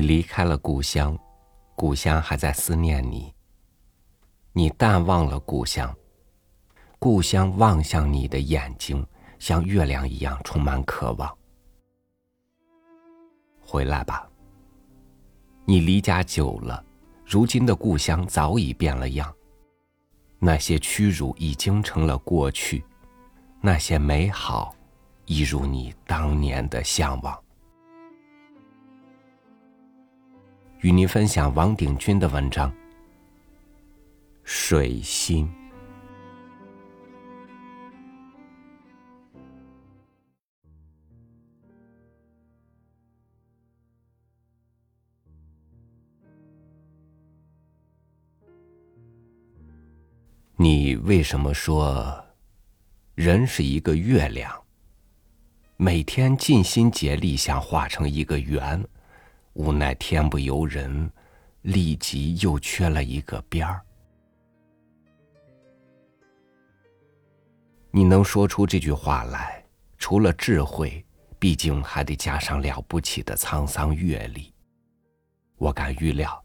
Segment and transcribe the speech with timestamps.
[0.00, 1.18] 你离开了故乡，
[1.74, 3.34] 故乡还在思念你。
[4.52, 5.92] 你淡忘了故乡，
[7.00, 9.04] 故乡望向你的眼睛，
[9.40, 11.36] 像月亮一样充满渴望。
[13.60, 14.24] 回来吧，
[15.64, 16.80] 你离家久了，
[17.26, 19.34] 如今的故乡早已变了样。
[20.38, 22.84] 那些屈辱已经成了过去，
[23.60, 24.72] 那些美好，
[25.24, 27.36] 一如你当年的向往。
[30.80, 32.70] 与您分享王鼎钧的文章
[34.44, 35.44] 《水星》。
[50.54, 52.24] 你为什么说
[53.16, 54.62] 人是一个月亮？
[55.76, 58.80] 每天尽心竭力想画成一个圆。
[59.58, 61.10] 无奈天不由人，
[61.62, 63.84] 立即又缺了一个边儿。
[67.90, 69.66] 你能说出这句话来，
[69.98, 71.04] 除了智慧，
[71.40, 74.54] 毕竟还得加上了不起的沧桑阅历。
[75.56, 76.40] 我敢预料，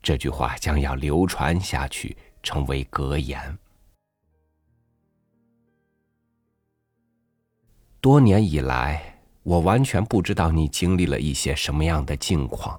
[0.00, 3.58] 这句话将要流传下去，成为格言。
[8.00, 9.17] 多年以来。
[9.48, 12.78] 我完全不知道你经历了一些什么样的境况。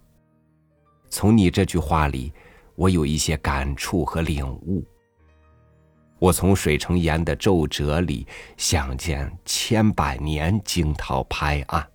[1.09, 2.31] 从你这句话里，
[2.76, 4.86] 我有一些感触和领悟。
[6.20, 11.92] 我从水成岩的皱褶里想见千百年惊涛拍岸。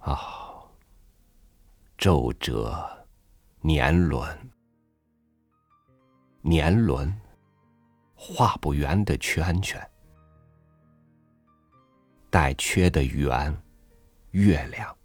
[0.00, 0.68] 哦，
[1.96, 3.06] 皱褶，
[3.60, 4.36] 年轮，
[6.40, 7.16] 年轮，
[8.16, 9.80] 画不圆的圈圈。
[12.32, 13.54] 带缺的圆，
[14.30, 14.96] 月亮，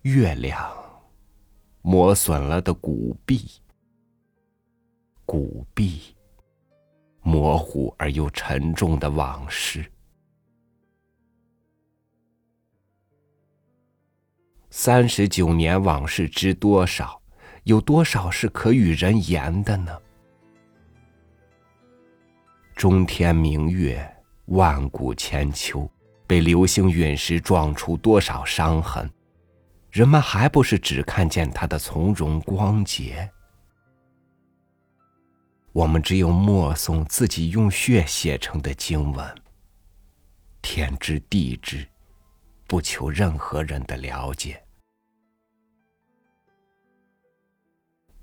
[0.00, 0.74] 月亮，
[1.82, 3.60] 磨损了的古壁，
[5.26, 6.16] 古壁，
[7.20, 9.84] 模糊而又沉重的往事。
[14.70, 17.20] 三十九年往事知多少？
[17.64, 20.00] 有多少是可与人言的呢？
[22.74, 24.10] 中天明月。
[24.52, 25.90] 万古千秋，
[26.26, 29.10] 被流星陨石撞出多少伤痕？
[29.90, 33.30] 人们还不是只看见它的从容光洁？
[35.72, 39.34] 我们只有默诵自己用血写成的经文，
[40.60, 41.88] 天知地知，
[42.66, 44.62] 不求任何人的了解。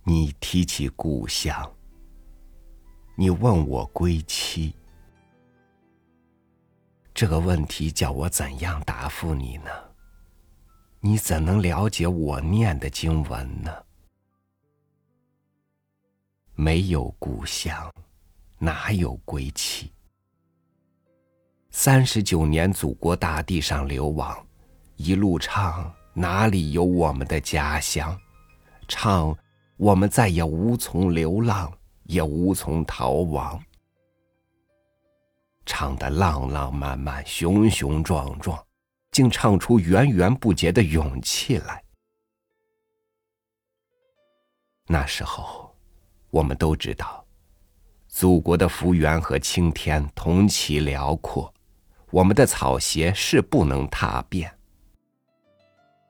[0.04, 1.74] 你提起故乡，
[3.18, 4.76] 你问我归期。
[7.20, 9.70] 这个问题叫我怎样答复你呢？
[11.02, 13.70] 你怎能了解我念的经文呢？
[16.56, 17.94] 没有故乡，
[18.58, 19.92] 哪有归期？
[21.72, 24.48] 三十九年祖国大地上流亡，
[24.96, 28.18] 一路唱，哪里有我们的家乡？
[28.88, 29.38] 唱，
[29.76, 31.70] 我们再也无从流浪，
[32.04, 33.62] 也无从逃亡。
[35.72, 38.58] 唱得浪浪漫漫、雄雄壮壮，
[39.12, 41.84] 竟唱出源源不竭的勇气来。
[44.88, 45.72] 那时候，
[46.32, 47.24] 我们都知道，
[48.08, 51.54] 祖国的幅员和青天同其辽阔，
[52.10, 54.52] 我们的草鞋是不能踏遍。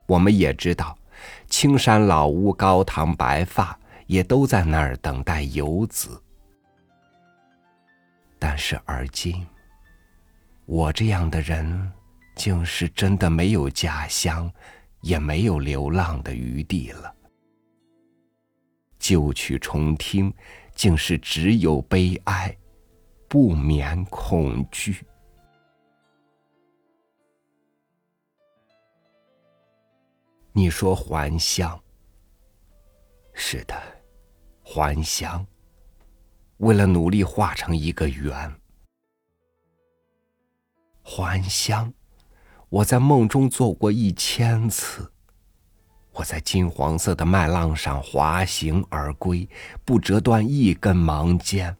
[0.07, 0.97] 我们也知道，
[1.49, 3.77] 青山老屋、高堂白发，
[4.07, 6.23] 也都在那儿等待游子。
[8.39, 9.45] 但是而今，
[10.65, 11.91] 我这样的人，
[12.35, 14.49] 竟是真的没有家乡，
[15.01, 17.13] 也没有流浪的余地了。
[18.97, 20.33] 旧曲重听，
[20.73, 22.55] 竟是只有悲哀，
[23.27, 25.05] 不免恐惧。
[30.51, 31.81] 你说还乡？
[33.33, 33.75] 是的，
[34.63, 35.45] 还乡。
[36.59, 38.53] 为了努力画成一个圆，
[41.01, 41.93] 还乡。
[42.67, 45.09] 我在梦中做过一千次。
[46.11, 49.47] 我在金黄色的麦浪上滑行而归，
[49.85, 51.77] 不折断一根芒尖。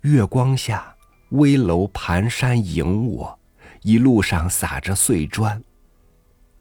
[0.00, 0.96] 月光下，
[1.30, 3.38] 危楼盘山迎我，
[3.82, 5.62] 一路上撒着碎砖，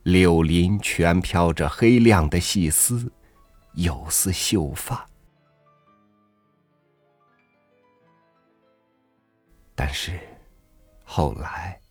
[0.04, 3.12] 柳林全飘着黑亮的细丝，
[3.74, 5.08] 有似秀发。
[9.84, 10.20] 但是，
[11.04, 11.82] 后来，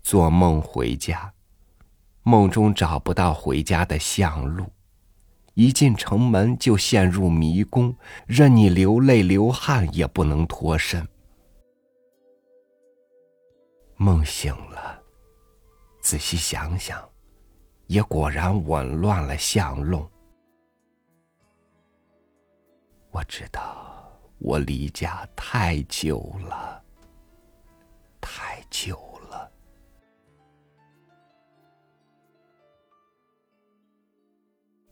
[0.00, 1.30] 做梦回家，
[2.22, 4.64] 梦中找不到回家的巷路，
[5.52, 7.94] 一进城门就陷入迷宫，
[8.26, 11.06] 任你流泪流汗也不能脱身。
[13.96, 14.98] 梦醒了，
[16.00, 17.06] 仔细想想，
[17.88, 20.10] 也果然紊乱了巷弄。
[23.10, 26.81] 我知道，我离家太久了，
[28.22, 28.96] 太久
[29.28, 29.52] 了。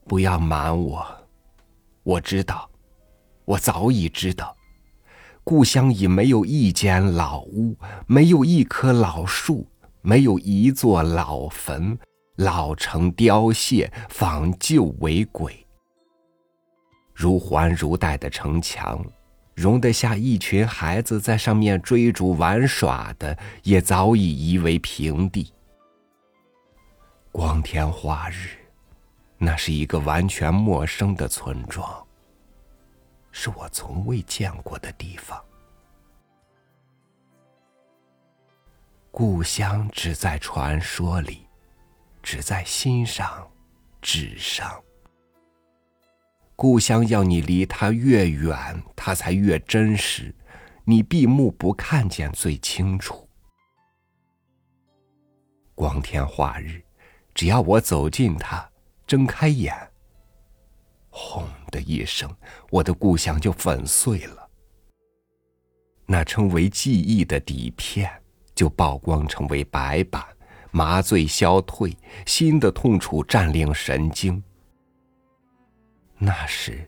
[0.05, 1.07] 不要瞒我，
[2.03, 2.69] 我知道，
[3.45, 4.55] 我早已知道。
[5.45, 9.67] 故乡已没有一间老屋，没有一棵老树，
[10.03, 11.97] 没有一座老坟，
[12.37, 15.67] 老成凋谢，仿旧为鬼。
[17.15, 19.05] 如环如带的城墙，
[19.61, 25.53] 容得下一群孩子在上面追逐玩耍的，也早已夷为平地。
[27.31, 28.57] 光天化日，
[29.37, 31.87] 那是一个完全陌生的村庄。
[33.31, 35.39] 是我从未见过的地方。
[39.11, 41.47] 故乡只在传说里，
[42.23, 43.47] 只在心上、
[44.01, 44.83] 纸上。
[46.63, 50.35] 故乡要你离它越远，它才越真实，
[50.85, 53.27] 你闭目不看见最清楚。
[55.75, 56.83] 光天化日，
[57.33, 58.71] 只要我走近它，
[59.07, 59.75] 睁开眼。
[61.09, 62.31] 轰的一声，
[62.69, 64.47] 我的故乡就粉碎了。
[66.05, 68.13] 那称为记忆的底片，
[68.55, 70.23] 就曝光成为白板，
[70.73, 71.97] 麻醉消退，
[72.27, 74.45] 新的痛楚占领神经。
[76.23, 76.87] 那时，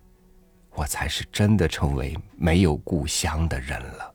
[0.75, 4.14] 我才是真的成为没有故乡的人了。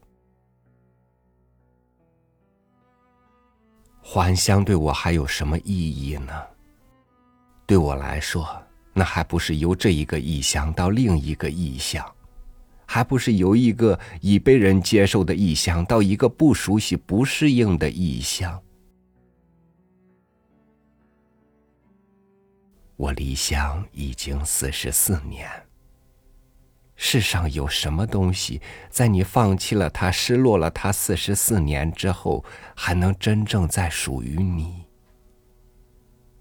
[4.04, 6.32] 还乡对我还有什么意义呢？
[7.66, 8.48] 对我来说。
[8.94, 12.04] 那还不是由这一个异乡到另一个异乡，
[12.86, 18.60] 还不是由一个已被人接受的异乡到一个不熟悉、不适应的异乡。
[22.98, 25.50] 我离乡已经四十四年。
[26.96, 28.60] 世上有什么东西，
[28.90, 32.44] 在你放弃了它、失落了它四十四年之后，
[32.76, 34.84] 还能真正再属于你？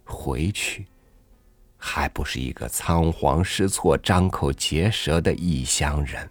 [0.04, 0.86] 回去。
[1.78, 6.28] 还不是一个仓皇失措、张口结舌的异乡人。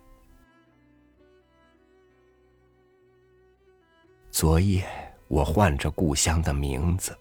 [4.32, 4.86] 昨夜
[5.28, 7.16] 我唤着故乡的名字，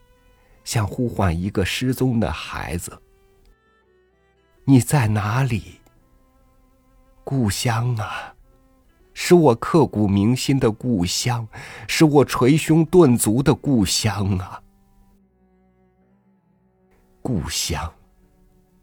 [0.64, 2.99] 像呼唤一个失踪的孩子。
[4.64, 5.81] 你在哪里？
[7.22, 8.34] 故乡啊，
[9.12, 11.46] 是我刻骨铭心的故乡，
[11.87, 14.61] 是我捶胸顿足的故乡啊，
[17.22, 17.93] 故乡。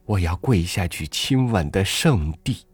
[0.06, 2.66] 我要跪下去亲吻的圣地，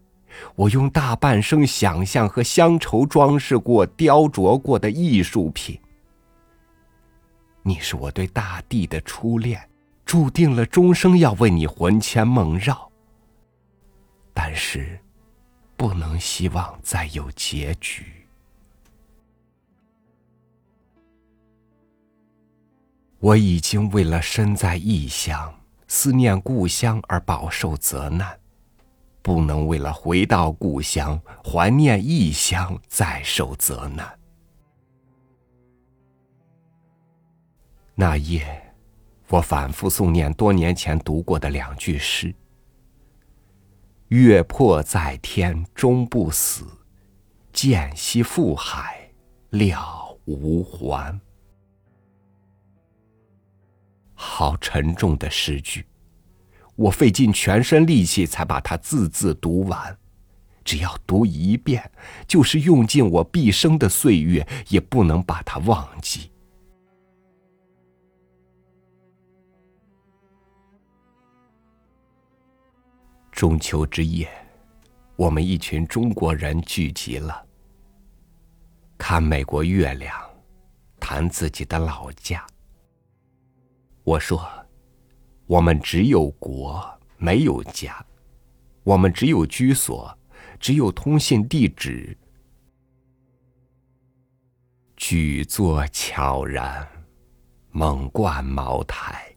[0.54, 5.78] 我用大半生想象和乡愁装饰过、雕琢过的艺术品。
[7.68, 9.60] 你是我对大地的初恋，
[10.06, 12.90] 注定了终生要为你魂牵梦绕。
[14.32, 14.98] 但是，
[15.76, 18.06] 不能希望再有结局。
[23.18, 25.54] 我已经为了身在异乡。
[25.90, 28.38] 思念故乡而饱受责难，
[29.22, 34.17] 不能为了回到故乡怀念异乡再受责难。
[38.00, 38.72] 那夜，
[39.26, 42.32] 我反复诵念多年前读过的两句诗
[44.06, 46.64] ：“月破在天终不死，
[47.52, 49.10] 剑兮覆海
[49.50, 51.20] 了无还。”
[54.14, 55.84] 好沉重的诗句，
[56.76, 59.98] 我费尽全身力气才把它字字读完。
[60.64, 61.90] 只要读一遍，
[62.28, 66.30] 就是用尽我毕生的岁月，也不能把它忘记。
[73.38, 74.28] 中秋之夜，
[75.14, 77.46] 我们一群中国人聚集了，
[78.98, 80.12] 看美国月亮，
[80.98, 82.44] 谈自己的老家。
[84.02, 84.44] 我说
[85.46, 86.84] ：“我们只有国，
[87.16, 88.04] 没有家；
[88.82, 90.12] 我们只有居所，
[90.58, 92.18] 只有通信地址。
[94.96, 96.84] 举座悄然，
[97.70, 99.32] 猛灌茅台。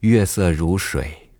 [0.00, 1.32] 月色如水，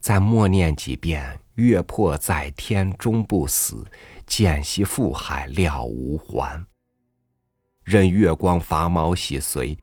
[0.00, 3.86] 再默念几遍月破在天终不死，
[4.26, 6.64] 剑兮复海了无还。
[7.84, 9.76] 任月光伐毛洗髓，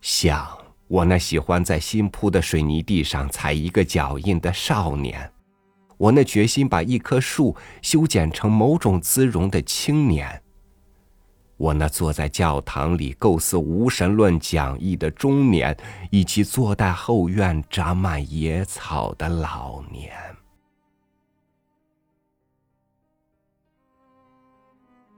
[0.00, 0.48] 想
[0.88, 5.30] 我那喜欢在新铺的水泥地上踩一个脚印的少年，
[5.98, 10.42] 我那决心把一棵树修剪成某种姿容的青年，
[11.58, 15.76] 我那坐在教堂里构思无神论讲义的中年，
[16.10, 20.12] 以及坐在后院长满野草的老年。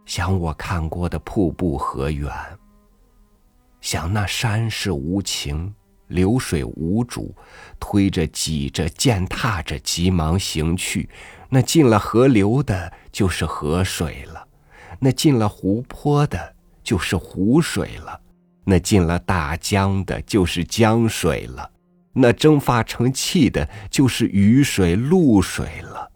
[0.07, 2.33] 想我看过的瀑布河源，
[3.81, 5.73] 想那山势无情，
[6.09, 7.33] 流水无主，
[7.79, 11.09] 推着挤着践踏着急忙行去。
[11.51, 14.45] 那进了河流的，就是河水了；
[15.01, 18.21] 那进了湖泊的，就是湖水了；
[18.65, 21.69] 那进了大江的，就是江水了；
[22.13, 26.13] 那蒸发成气的，就是雨水、露水了。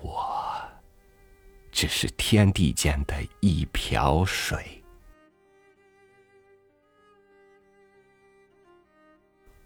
[0.00, 0.32] 我
[1.72, 4.82] 只是天地间的一瓢水。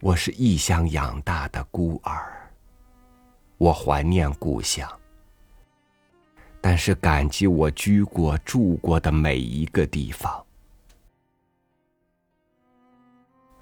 [0.01, 2.51] 我是异乡养大的孤儿，
[3.59, 4.87] 我怀念故乡，
[6.77, 10.45] 是感激我居过、住过的每一个地方。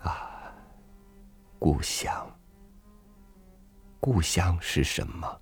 [0.03, 0.53] 啊，
[1.59, 2.31] 故乡，
[4.01, 5.41] 故乡是什么？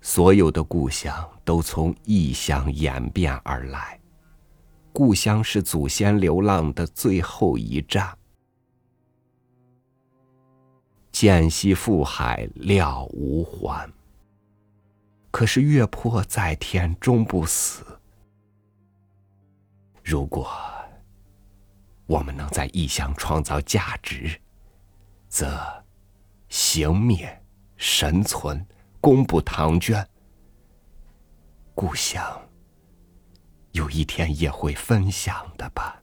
[0.00, 4.00] 所有的故乡都从异乡演变而来，
[4.92, 8.16] 故乡是祖先流浪的最后一站。
[11.10, 13.90] 渐兮复海了无还。
[15.36, 17.84] 可是月破在天终不死。
[20.02, 20.50] 如果
[22.06, 24.40] 我们能在异乡创造价值，
[25.28, 25.84] 则
[26.48, 27.44] 形灭
[27.76, 28.66] 神存。
[28.98, 30.08] 公布唐娟，
[31.74, 32.40] 故乡
[33.72, 36.02] 有一天也会分享的吧？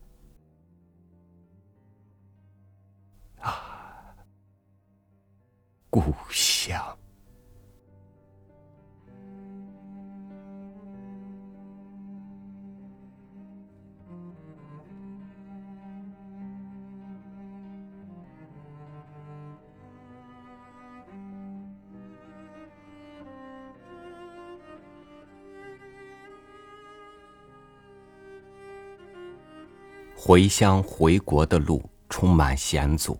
[30.15, 33.19] 回乡回国的路充满险阻，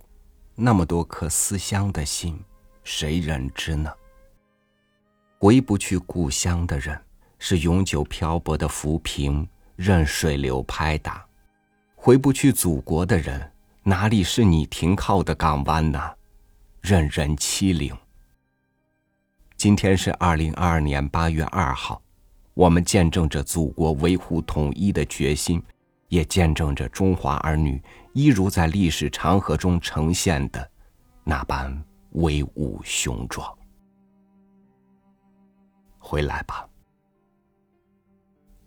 [0.55, 2.39] 那么多颗思乡的心，
[2.83, 3.91] 谁人知呢？
[5.37, 6.97] 回不去故乡的人，
[7.39, 9.45] 是永久漂泊的浮萍，
[9.75, 11.25] 任水流拍打；
[11.95, 13.51] 回不去祖国的人，
[13.83, 15.99] 哪里是你停靠的港湾呢？
[16.79, 17.93] 任人欺凌。
[19.57, 22.01] 今天是二零二二年八月二号，
[22.53, 25.61] 我们见证着祖国维护统一的决心。
[26.13, 27.81] 也见证着中华儿女
[28.13, 30.71] 一如在历史长河中呈现的
[31.23, 33.51] 那般威武雄壮。
[35.97, 36.69] 回来吧，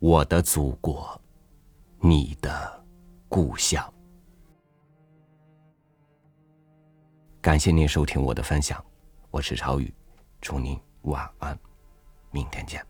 [0.01, 1.21] 我的祖国，
[2.01, 2.85] 你的
[3.29, 3.95] 故乡。
[7.41, 8.85] 感谢您收听我的分享，
[9.31, 9.95] 我是超宇，
[10.41, 11.57] 祝您晚安，
[12.33, 12.85] 明天见。